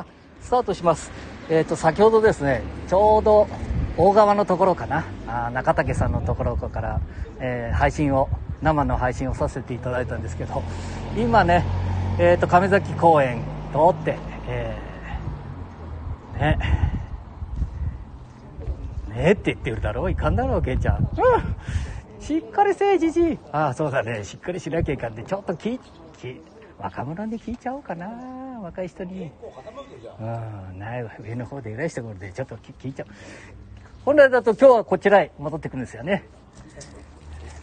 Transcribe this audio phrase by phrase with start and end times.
[0.00, 0.04] あ
[0.40, 1.10] スタートします。
[1.48, 3.48] えっ、と先ほどですねちょうど
[3.96, 5.04] 大川のところかな。
[5.26, 7.00] あ中竹さんのところから、
[7.40, 8.28] えー配信を
[8.62, 10.62] 生の配信をさせていただいたんですけど
[11.16, 11.64] 今ね
[12.18, 13.42] えっ、と亀崎公園
[13.72, 14.18] 通って
[14.48, 16.58] えーね
[19.08, 20.96] ねって言ってるだろういかんだろうケンちゃん。
[20.96, 22.24] うん。
[22.24, 23.38] しっかりせえじじい。
[23.50, 24.24] ああそうだね。
[24.24, 25.80] しっかりしなきゃいかんでちょっと聞い
[26.22, 26.38] 聞
[26.80, 28.06] 若者に聞いちゃおうかな
[28.62, 29.30] 若い人に。
[30.18, 30.22] う
[30.74, 33.06] んない上の方で偉い人がおるでちょっと聞いちゃう。
[34.04, 36.24] 本来だと今日はこちらへ戻ってくるんですよね。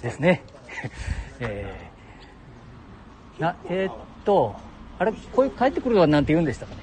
[0.01, 0.43] ですね。
[1.39, 4.55] えー、なえーっと
[4.99, 6.81] あれこういう帰ってくるのはなんて言うんでしたかね。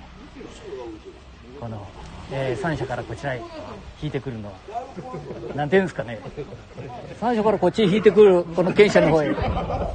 [1.61, 1.87] この、
[2.33, 3.43] えー三社からこちらへ
[4.03, 4.55] 引いてくるのは。
[5.55, 6.21] なんて言うんですかね。
[7.21, 9.27] 三社からこっち引いてくるこの県車の方へ。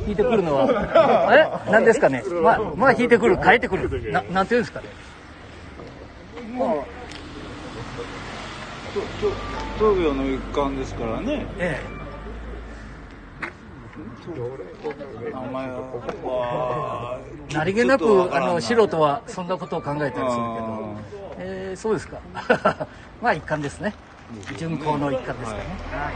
[0.05, 1.61] 引いてくるのは。
[1.67, 1.71] え？
[1.71, 2.23] なんですかね。
[2.41, 3.37] まあまあ引いてくる。
[3.37, 4.11] 帰ってくる。
[4.11, 4.87] ななんて言うんですかね。
[6.57, 6.83] まあ、と
[9.77, 11.45] 東洋の一環ですからね。
[11.57, 11.79] え
[15.33, 17.19] 名前は。
[17.49, 20.95] え何気なくあの素人はそんなことを考えたりするけど
[21.39, 22.19] えーそうですか
[23.21, 23.93] まあ一環ですね
[24.57, 26.13] 巡行の一環ですかね、はい。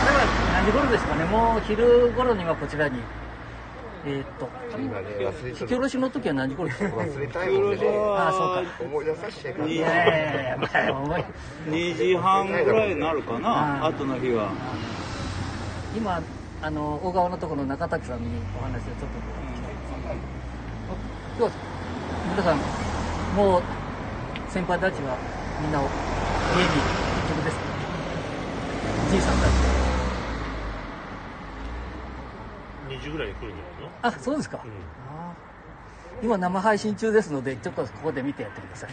[0.00, 1.24] あれは何時頃ですかね。
[1.24, 3.00] もう昼頃にはこちらに。
[4.06, 4.48] えーっと。
[4.78, 7.88] 今ね忘れちゃ引き下ろしの時は何時頃ですか忘れたいもんでね。
[7.88, 8.84] ああそうか。
[8.84, 11.24] 思い出させてかいやいやいやまあ思い
[11.66, 13.88] 2時半ぐらいになるかあな、ー。
[13.88, 14.52] 後の日は。
[15.96, 16.22] 今
[16.62, 18.26] あの小川のところの中滝さんに
[18.58, 19.06] お話をちょっと
[21.38, 21.54] 今日
[22.30, 22.58] 皆さん
[23.36, 23.62] もう
[24.54, 25.18] 先輩たちは
[25.60, 25.80] みんな
[26.54, 27.58] 家に行くです。
[27.58, 27.64] か
[29.10, 29.50] じいさんたち。
[32.88, 33.90] 2時ぐらいに来るんじゃないの？
[34.02, 34.60] あそうですか、ん。
[34.60, 36.24] あー。
[36.24, 38.90] 今生配信中ですのでちょっとここで見てやってください。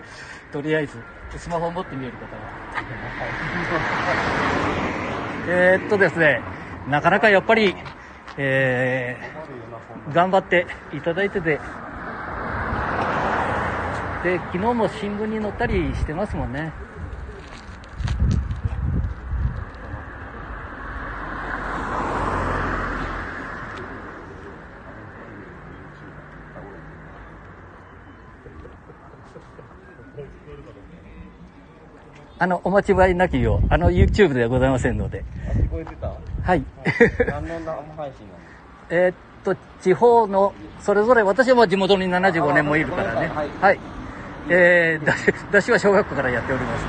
[0.50, 0.96] とりあえず
[1.36, 2.30] スマホを持って見える方は。
[5.46, 6.40] えーっとですね
[6.88, 7.76] なかなかやっぱり、
[8.38, 9.42] えー
[10.12, 11.60] 頑張っていただいてて
[14.22, 16.72] で昨日も新聞に載ったりしてますもんね。
[32.38, 33.66] あのお間違いなきよう。
[33.70, 35.24] あの YouTube ではございませんので。
[35.54, 36.12] 聞こえてた？
[36.42, 36.64] はい。
[37.28, 38.38] 何の生配信なの？
[38.90, 43.30] えーっと地方のそれぞれ私はもう地元に75年もいるからね。
[43.32, 43.48] あはい。
[43.60, 43.78] はい、
[44.48, 46.84] えー、だしは小学校からやっております。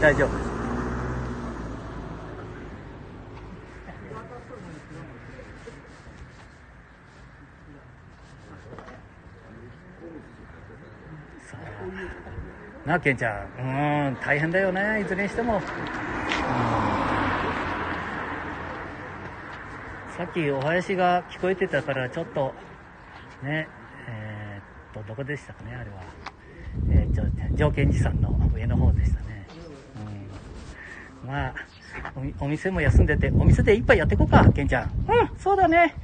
[0.00, 0.52] 大丈夫です。
[12.86, 14.08] なあケンちゃん。
[14.08, 15.00] うん大変だよね。
[15.00, 15.60] いずれにしても、うん。
[20.16, 22.54] さっきお囃子が聞こえてたからちょっと
[23.42, 23.66] ね
[24.06, 26.02] えーっとどこでしたかねあれは、
[26.90, 29.46] えー、条件寺さんの上の方でしたね、
[31.22, 31.54] うん、まあ
[32.40, 34.88] おお店も休んでてお店で一杯やっていこうかケンちゃん。
[34.88, 34.92] うん
[35.38, 35.94] そうだね。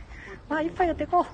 [0.48, 1.24] まあ一杯やっていこう。
[1.24, 1.26] う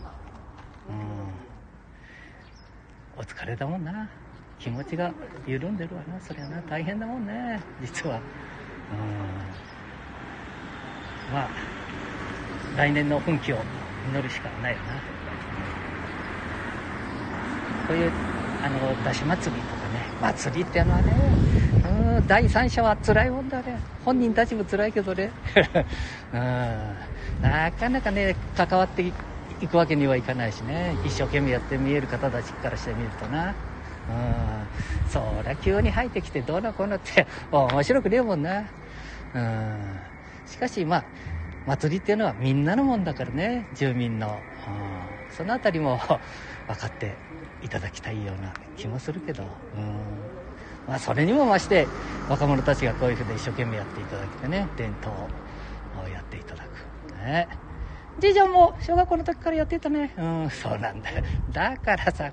[3.21, 3.23] ん。
[3.23, 4.09] お疲れだもんな。
[4.59, 5.13] 気持ちが
[5.47, 6.19] 緩んでるわな。
[6.21, 6.63] そりゃな。
[6.63, 7.61] 大変だもんね。
[7.83, 8.17] 実は。
[8.17, 8.23] うん。
[11.33, 11.49] まあ
[12.77, 13.59] 来年の奮起を
[14.11, 14.85] 祈るしかないよな。
[17.87, 18.13] こういう
[18.65, 21.13] あの出し祭りとかね祭りっていうのはね
[22.17, 23.79] うん第三者は辛いもんだね。
[24.05, 25.31] 本人たちも辛いけどね。
[26.33, 26.41] うん。
[27.43, 29.03] なかなかね関わって
[29.61, 30.97] いくわけにはいかないしね。
[31.05, 33.49] 一生懸命やって見える方たちからしてみるとな。
[33.49, 33.55] うん。
[35.11, 38.65] そりゃ急に入ってきてどうのこうのって面白くねえもんな。
[39.35, 40.01] うん。
[40.47, 41.05] しかしまあ
[41.67, 43.67] 祭りっていうのはみんなのもんだからね。
[43.75, 45.35] 住民の、うん。
[45.35, 45.99] そのあたりも
[46.69, 47.17] 分かって
[47.65, 50.25] いただきたいような気もするけど、うん。
[50.87, 51.89] まあ、それにも増して
[52.29, 55.15] 若者たちがこういうふうで一生懸命やっていただけてね伝統
[56.05, 57.15] をやっていただく。
[57.17, 57.49] ね。
[58.21, 60.15] じいちゃんも小学校の時からやってたね。
[60.17, 61.11] うんそうなんだ。
[61.11, 62.33] よだからさ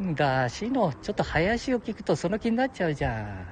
[0.00, 3.24] だしのちょっと林を聞くとその気になっちゃうじゃん。
[3.24, 3.46] ん。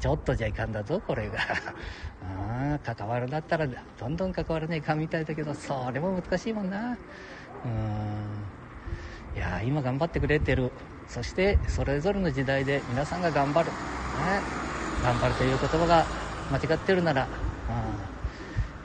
[0.00, 1.38] ちょっとじゃいかんだぞこれが。
[2.22, 2.78] うん。
[2.80, 6.98] 関わるんだったらどんどん関わらないかんみたいだけどそれも難しいもんな。
[7.64, 8.65] うん。
[9.36, 10.72] いや今頑張ってくれてる。
[11.06, 13.72] そしてそれぞれの時代で皆さんが頑張る、
[14.16, 14.42] ね、
[15.02, 16.08] 頑張るという言葉が
[16.50, 17.28] 間違ってるなら、
[17.68, 17.72] う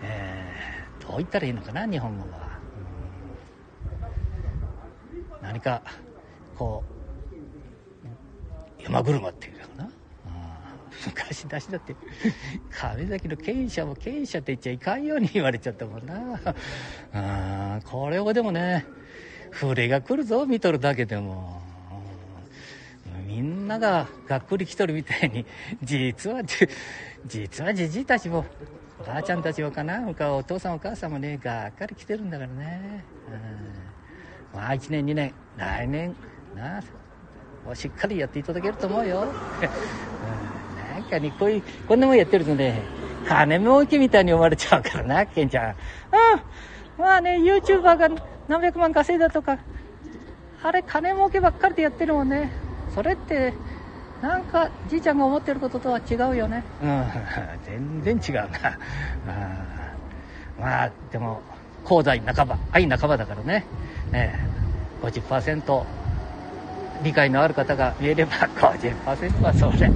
[0.04, 0.08] ん。
[0.08, 0.62] えー
[1.02, 2.60] どう言ったらいいのかな日本語は、
[5.42, 5.48] うん。
[5.48, 5.82] 何か
[6.56, 6.84] こ
[8.80, 9.92] う山車っていうかな、うん。
[11.08, 11.96] 昔出しだって
[12.70, 16.16] 亀崎の経営者も経営者って言っちゃいかんように言われちゃったもんな、
[17.76, 18.86] うん、これをでもね
[19.52, 21.62] 船が来るぞ見とるだけでも。
[23.28, 25.46] みんなががっくり来とるみたいに
[25.82, 26.68] 実はじ
[27.26, 28.46] 実はじじいたちも
[29.00, 30.06] おばあちゃんたちもかな
[30.36, 33.06] お父さんお母さんもねがっかり来てるんだからね、
[34.54, 36.14] うん、まあ1年2年来年
[36.56, 36.84] な
[37.66, 39.28] もうしっかりやっていただけると思うよ、うん、
[40.94, 42.82] なんかにこういうこんなもんやってるとね
[43.28, 45.70] 金儲けみたいに思われちゃうからなケンちゃん。
[45.70, 45.76] うん。
[46.98, 48.10] まあね YouTuber が
[48.48, 49.60] 何百万稼いだとか
[50.64, 52.52] あれ金儲けばっかりでやってるもんね。
[52.94, 53.54] それって
[54.22, 56.64] なんかじいちゃんが思ってることとは違うよね。
[56.84, 57.04] うん。
[58.04, 58.48] 全然違うな。
[60.58, 60.64] うん。
[60.64, 61.42] まあでも
[61.84, 63.66] 功罪半ば愛半ばだからね。
[64.12, 64.40] ね。
[65.02, 65.84] 50%
[67.04, 69.92] 理解のある方が見えれば50%はそれ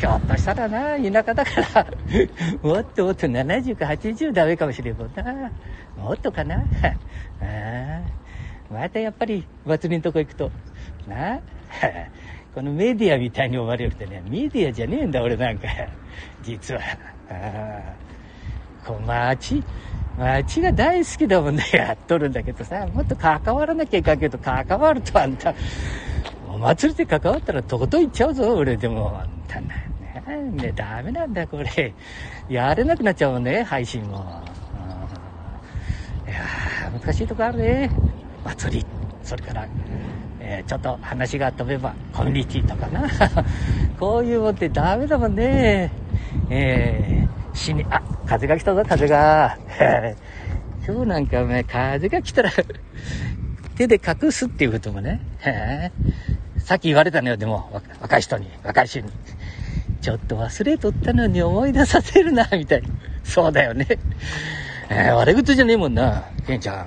[0.00, 1.86] ひょっとしたらな田舎だから。
[2.66, 5.52] もっともっと70か80ダメかもしれんもんな。
[5.94, 6.56] もっとかな。
[7.42, 8.00] あ
[8.72, 10.50] またやっぱり祭りのとこ行くと。
[11.06, 11.38] な
[12.54, 15.68] このメディアみたいに思われるってねメディアじゃねえんだ俺なんか。
[16.40, 16.80] 実は。
[17.28, 17.92] あ
[18.86, 19.62] こう街
[20.16, 21.62] 街が大好きだもんね。
[21.74, 22.86] やっとるんだけどさ。
[22.86, 25.52] もっと関わらなきゃいかんけど関わるとあんた
[26.48, 29.20] お祭りで関わったらとことん行っちゃうぞ俺でも。
[29.20, 29.60] あんた
[30.14, 31.94] ねねダメなんだこれ。
[32.48, 34.42] やれなくなっちゃうもんね配信も。
[36.26, 37.90] いや難しいとこあるね。
[38.44, 38.86] 祭り。
[39.22, 39.66] それから
[40.50, 43.08] えー、ちょっと話が飛べばコミュニティとかな。
[44.00, 45.92] こういうもんってダメだもんね。
[46.48, 49.56] えー、死にあ風が来たぞ風が。
[50.86, 52.50] 今日なんかお前風が来たら
[53.76, 55.20] 手で隠すっていうこともね。
[56.58, 57.70] さっき言われたのよでも
[58.00, 59.06] 若い人に若い人に。
[60.00, 62.88] ちょっと忘れとったのに思い出させるなみたいな
[63.22, 63.86] そうだよね、
[64.88, 66.86] えー、悪口じゃねえもんなケンちゃん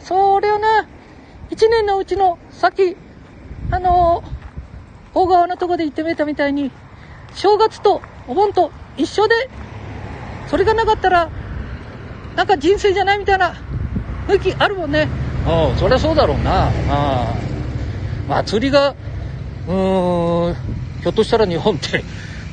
[0.00, 0.86] それをな
[1.50, 2.96] 一年のうちの先、
[3.70, 6.70] あのー、大川のとこで行ってみたみたいに、
[7.34, 9.34] 正月とお盆と一緒で、
[10.48, 11.30] それがなかったら、
[12.36, 13.54] なんか人生じゃないみたいな
[14.28, 15.08] 雰囲気あるもんね。
[15.46, 16.70] うん、そりゃそうだろうな。
[16.90, 17.34] あ
[18.28, 18.94] 祭りが、
[19.66, 20.56] うーん、
[21.02, 22.04] ひょっとしたら日本って、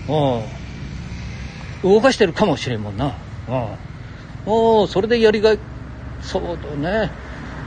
[0.07, 3.15] うん、動かしてるかもしれんもんな。
[3.49, 3.67] うん。
[4.45, 5.59] おおそれでやりがい、
[6.21, 7.11] そうだね。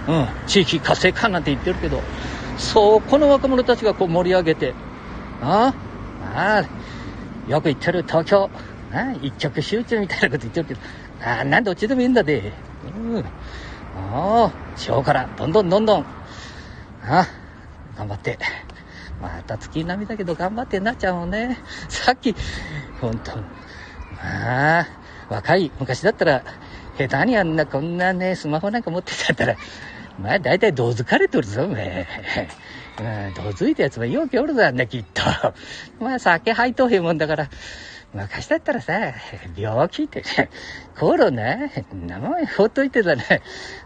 [0.08, 2.00] うん、地域活性化なんて言ってるけど、
[2.56, 4.74] そこの若者たちがこう盛り上げて、
[5.42, 5.74] あ
[6.34, 6.64] あ、あ
[7.48, 8.50] あよく言ってる東京、
[8.92, 10.80] あ一極集中みたいなこと言ってるけど、
[11.22, 12.52] ああなんどっちでもいいんだで。
[12.96, 13.24] うん。
[13.96, 16.06] ああ、地方からどんどんどんどん、あ
[17.20, 17.26] あ
[17.96, 18.38] 頑張って。
[19.20, 21.58] また月並みだけど頑張ってなっちゃうもんね。
[21.88, 22.34] さっき、
[23.00, 23.36] ほんと、
[24.16, 24.86] まあ、
[25.28, 26.42] 若い昔だったら、
[26.96, 29.56] 下手にあんなこんなね、スマホなんか持ってたったら、
[30.20, 32.06] まあ大体どづかれとるぞ、お前。
[32.98, 35.22] うん、どづいたやつはようけおるぞ、あんなきっと。
[36.04, 37.48] まあ酒吐いとへんもんだから。
[38.14, 39.12] 昔だったらさ、
[39.54, 40.24] 病気って、
[40.98, 41.56] コロナ？
[42.06, 43.22] なもんほっといてたら、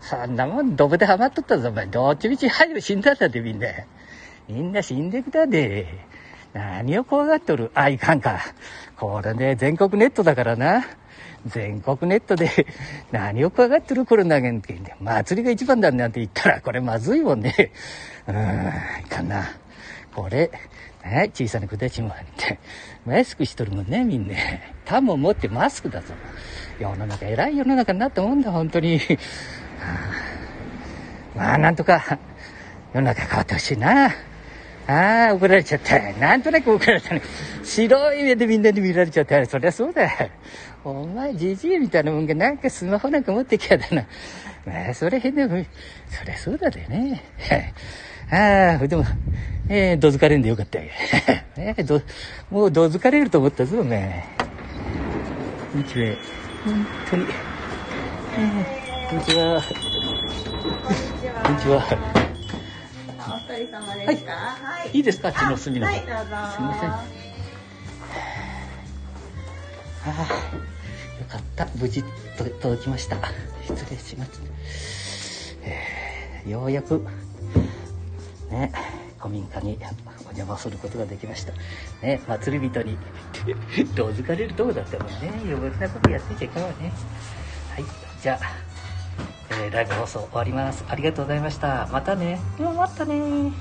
[0.00, 1.86] そんなもんドブでハマっとったぞ、お前。
[1.86, 3.68] どっちみち入る死んだんだってみんな。
[4.48, 5.86] みんな死んでくだで。
[6.52, 8.40] 何を怖がっとるあ、いかんか。
[8.96, 10.84] これね、全国ネットだからな。
[11.46, 12.48] 全国ネットで
[13.10, 17.72] 何を怖がってるコロナなんて言うんで、祭りが一番だなんて言ったら、これまずいもんね。
[18.28, 19.44] うーん、いかんな。
[20.14, 20.50] これ、
[21.04, 22.58] ね、小さな子たちもあって、
[23.04, 24.34] マスクしとるもんね、みんな。
[24.84, 26.14] タンも持ってマスクだぞ。
[26.78, 29.00] 世の中、偉い世の中になったもんだ、本当に。
[31.34, 32.18] まあ、なんとか、
[32.92, 34.12] 世の中変わってほしいな。
[34.86, 35.98] ああ、怒られちゃった。
[36.14, 37.22] なんとなく怒られたね。
[37.62, 39.44] 白い目でみんなに見られちゃった。
[39.46, 40.10] そりゃそうだ。
[40.84, 44.06] お前、じじいみたいなもんがなんかスマホなんか持ってきゃだな。
[44.66, 45.64] まあ、それ変でも、
[46.08, 47.22] そりゃそうだでね。
[48.30, 49.04] ああ、でも、
[49.68, 50.86] えー、どづかれんでよかったよ。
[51.56, 52.02] えー、ど、
[52.50, 54.24] もうどづかれると思ったぞ、お前。
[55.74, 56.16] 日米、
[56.64, 57.26] 本当に。
[58.36, 59.62] えー、こんにちは。
[61.44, 62.31] こんにちは。
[63.70, 64.96] はい。
[64.96, 65.92] いいですか、あっちの隅の方。
[65.92, 66.22] はい、どうぞ。
[66.54, 66.90] すみません。
[66.90, 67.06] あ
[70.04, 71.68] あ、よかった。
[71.76, 72.02] 無事
[72.36, 73.16] と届きました。
[73.66, 75.56] 失礼します。
[75.62, 76.02] えー
[76.46, 77.04] ようやく、
[78.50, 78.72] ね、
[79.18, 79.78] 古民家に
[80.20, 81.52] お邪魔することができました。
[82.04, 82.98] ね、祭り人に、
[83.94, 85.30] どうづかれるとこだったもんね。
[85.44, 86.92] 余分なことやってちゃいかんわね。
[87.74, 87.84] はい、
[88.20, 88.71] じゃあ、
[89.64, 90.84] えでライブ放送終わります。
[90.88, 91.88] ありがとうございました。
[91.92, 92.40] またね。
[92.58, 93.52] うんまたね。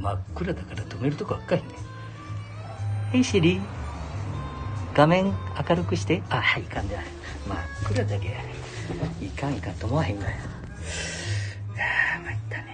[0.00, 1.64] 真っ暗だから止めるとこ赤いね
[3.12, 3.60] はいシリ
[4.94, 5.26] 画面
[5.68, 6.22] 明るくして。
[6.28, 6.98] あはいいかんじゃ
[7.48, 8.36] 真っ暗だけ。
[9.20, 9.74] いかんいかん。
[9.74, 10.34] と思わへんがやい。
[11.76, 12.71] やー参ったね。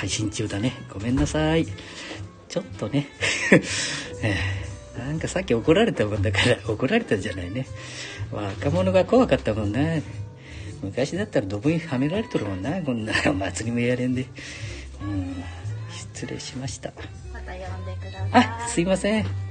[0.00, 0.72] 配信中だね。
[0.90, 1.66] ごめんなさい。
[2.48, 3.06] ちょっとね。
[4.22, 7.66] えーなんかさっき怒られたもんだから怒られたんじゃないね。
[8.32, 9.80] 若者が怖かったもんな。
[10.82, 12.82] 昔だったらドブにはめられとるもんな。
[12.82, 14.26] こんな祭りもやれんで。
[15.02, 15.44] うん
[15.90, 16.92] 失礼しました。
[17.32, 18.30] また呼んでください。
[18.32, 19.49] あすいません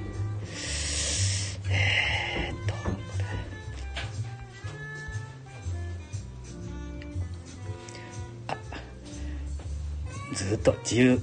[10.49, 11.21] ずっと10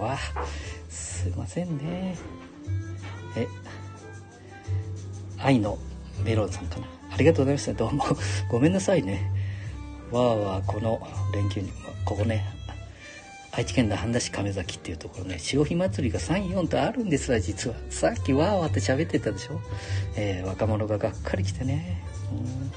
[0.00, 0.18] わ
[0.88, 2.16] すいませんね。
[3.36, 3.46] え
[5.38, 5.78] 愛の
[6.24, 6.86] メロンさんかな。
[7.12, 7.74] ありがとうございました。
[7.74, 8.04] どうも。
[8.50, 9.30] ごめんなさいね。
[10.10, 11.00] わーわーこの
[11.32, 11.70] 連休に
[12.04, 12.44] ここね
[13.52, 17.76] 愛知県の半田市亀崎っていうところね潮干祭りが34とあるんですわ実は。
[17.88, 19.60] さっきわーわーって喋ってたでしょ、
[20.16, 22.02] えー若者ががっかり来てね。
[22.32, 22.72] うん。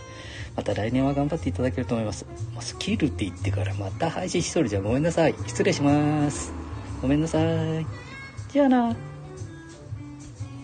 [0.55, 2.25] また来年は頑張っていただけると思います。
[2.59, 4.69] スキルって言ってからまた配信しとる。
[4.69, 5.35] じゃんごめんなさい。
[5.47, 6.53] 失礼します。
[7.01, 7.85] ごめんなさい。
[8.51, 9.12] じゃあな。